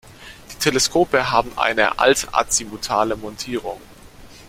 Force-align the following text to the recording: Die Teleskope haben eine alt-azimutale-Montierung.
Die 0.51 0.55
Teleskope 0.55 1.29
haben 1.29 1.51
eine 1.59 1.99
alt-azimutale-Montierung. 1.99 3.79